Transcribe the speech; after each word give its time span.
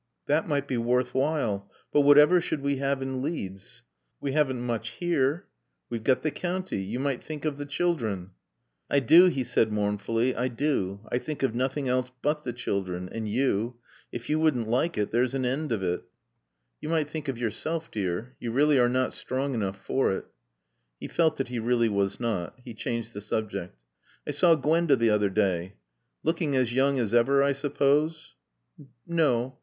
That 0.25 0.47
might 0.47 0.67
be 0.67 0.77
worth 0.79 1.13
while. 1.13 1.69
But 1.93 2.01
whatever 2.01 2.41
should 2.41 2.61
we 2.63 2.77
have 2.77 3.03
in 3.03 3.21
Leeds?" 3.21 3.83
"We 4.19 4.31
haven't 4.31 4.61
much 4.65 4.93
here." 4.93 5.45
"We've 5.91 6.03
got 6.03 6.23
the 6.23 6.31
county. 6.31 6.79
You 6.81 6.97
might 6.99 7.23
think 7.23 7.45
of 7.45 7.57
the 7.59 7.67
children." 7.67 8.31
"I 8.89 8.99
do," 8.99 9.25
he 9.27 9.43
said 9.43 9.71
mournfully. 9.71 10.35
"I 10.35 10.47
do. 10.47 11.01
I 11.11 11.19
think 11.19 11.43
of 11.43 11.53
nothing 11.53 11.87
else 11.87 12.11
but 12.23 12.41
the 12.41 12.51
children 12.51 13.09
and 13.11 13.29
you. 13.29 13.75
If 14.11 14.27
you 14.27 14.39
wouldn't 14.39 14.67
like 14.67 14.97
it 14.97 15.11
there's 15.11 15.35
an 15.35 15.45
end 15.45 15.71
of 15.71 15.83
it." 15.83 16.01
"You 16.81 16.89
might 16.89 17.07
think 17.07 17.27
of 17.27 17.37
yourself, 17.37 17.91
dear. 17.91 18.35
You 18.39 18.51
really 18.51 18.79
are 18.79 18.89
not 18.89 19.13
strong 19.13 19.53
enough 19.53 19.77
for 19.79 20.11
it." 20.13 20.25
He 20.99 21.07
felt 21.07 21.37
that 21.37 21.49
he 21.49 21.59
really 21.59 21.89
was 21.89 22.19
not. 22.19 22.55
He 22.65 22.73
changed 22.73 23.13
the 23.13 23.21
subject. 23.21 23.77
"I 24.25 24.31
saw 24.31 24.55
Gwenda 24.55 24.95
the 24.95 25.11
other 25.11 25.29
day." 25.29 25.75
"Looking 26.23 26.55
as 26.55 26.73
young 26.73 26.97
as 26.97 27.13
ever, 27.13 27.43
I 27.43 27.53
suppose?" 27.53 28.33
"No. 29.05 29.59